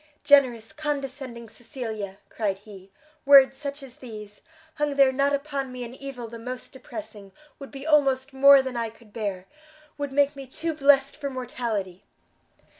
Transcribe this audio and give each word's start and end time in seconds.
"Generous, 0.23 0.73
condescending 0.73 1.47
Cecilia!" 1.47 2.17
cried 2.27 2.57
he; 2.57 2.89
"Words 3.23 3.55
such 3.55 3.83
as 3.83 3.97
these, 3.97 4.41
hung 4.73 4.95
there 4.95 5.11
not 5.11 5.31
upon 5.31 5.71
me 5.71 5.83
an 5.83 5.93
evil 5.93 6.27
the 6.27 6.39
most 6.39 6.71
depressing, 6.73 7.31
would 7.59 7.69
be 7.69 7.85
almost 7.85 8.33
more 8.33 8.63
than 8.63 8.75
I 8.75 8.89
could 8.89 9.13
bear 9.13 9.45
would 9.99 10.11
make 10.11 10.35
me 10.35 10.47
too 10.47 10.73
blest 10.73 11.15
for 11.15 11.29
mortality!" 11.29 12.03